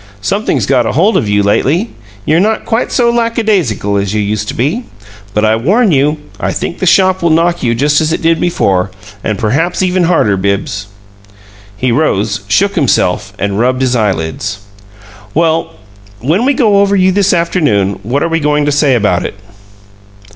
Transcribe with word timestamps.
Something's 0.19 0.65
got 0.65 0.87
hold 0.87 1.15
of 1.15 1.29
you 1.29 1.43
lately; 1.43 1.91
you're 2.25 2.39
not 2.39 2.65
quite 2.65 2.91
so 2.91 3.11
lackadaisical 3.11 3.97
as 3.97 4.15
you 4.15 4.19
used 4.19 4.47
to 4.47 4.55
be. 4.55 4.83
But 5.35 5.45
I 5.45 5.55
warn 5.55 5.91
you: 5.91 6.17
I 6.39 6.53
think 6.53 6.79
the 6.79 6.87
shop 6.87 7.21
will 7.21 7.29
knock 7.29 7.61
you 7.61 7.75
just 7.75 8.01
as 8.01 8.11
it 8.11 8.23
did 8.23 8.41
before, 8.41 8.89
and 9.23 9.37
perhaps 9.37 9.83
even 9.83 10.05
harder, 10.05 10.37
Bibbs." 10.37 10.87
He 11.77 11.91
rose, 11.91 12.39
shook 12.47 12.73
himself, 12.73 13.33
and 13.37 13.59
rubbed 13.59 13.81
his 13.81 13.95
eyelids. 13.95 14.61
"Well, 15.35 15.73
when 16.19 16.45
we 16.45 16.55
go 16.55 16.77
over 16.77 16.95
you 16.95 17.11
this 17.11 17.31
afternoon 17.31 17.99
what 18.01 18.23
are 18.23 18.27
we 18.27 18.39
going 18.39 18.65
to 18.65 18.71
say 18.71 18.95
about 18.95 19.23
it?" 19.23 19.35